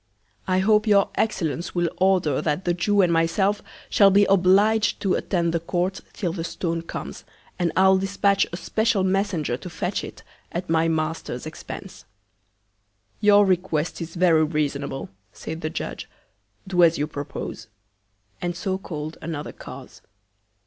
[0.47, 5.13] I hope your Excellence will order, that the Jew and myself shall be oblig'd to
[5.13, 7.23] attend the Court, till the Stone comes,
[7.59, 12.05] and I'll dispatch a special Messenger to fetch it, at my Master's Expence.
[13.19, 16.09] Your Request is very reasonable, said the Judge.
[16.67, 17.67] Do as you propose;
[18.41, 20.01] and so call'd another Cause.